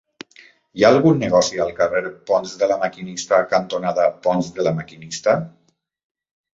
Hi 0.79 0.85
ha 0.87 0.89
algun 0.95 1.21
negoci 1.23 1.61
al 1.65 1.75
carrer 1.81 2.01
Ponts 2.31 2.55
de 2.63 2.71
La 2.73 2.79
Maquinista 2.87 3.43
cantonada 3.55 4.11
Ponts 4.27 4.53
de 4.61 4.71
La 4.71 4.77
Maquinista? 4.83 5.41